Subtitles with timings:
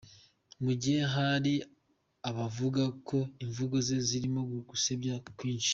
[0.63, 1.53] Mu gihe hari
[2.29, 5.69] abavuga ko imvugo ze zirimo gukabya kwinshi